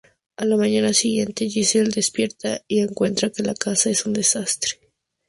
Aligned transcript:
A 0.35 0.45
la 0.47 0.57
mañana 0.57 0.93
siguiente 0.93 1.47
Giselle 1.47 1.91
despierta 1.91 2.63
y 2.67 2.79
encuentra 2.79 3.29
que 3.29 3.43
la 3.43 3.53
casa 3.53 3.91
es 3.91 4.07
un 4.07 4.13
desastre. 4.13 4.79